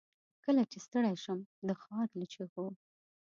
کله 0.45 0.61
چې 0.71 0.77
ستړی 0.85 1.13
شم، 1.23 1.39
دښارله 1.67 2.25
چیغو 2.33 2.67